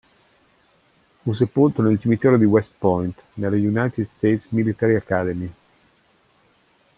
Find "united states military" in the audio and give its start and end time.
3.55-4.95